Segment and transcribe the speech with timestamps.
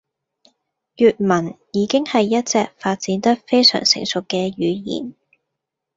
[0.95, 5.13] 粵文已經係一隻發展得非常成熟嘅語言